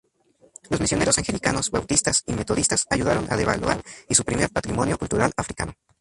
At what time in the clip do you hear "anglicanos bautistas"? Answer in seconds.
1.19-2.23